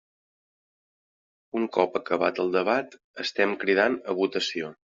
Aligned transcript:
Un 1.59 1.69
cop 1.77 2.01
acabat 2.01 2.43
el 2.47 2.51
debat, 2.57 2.99
estem 3.27 3.57
cridant 3.65 4.03
a 4.15 4.21
votació. 4.23 4.77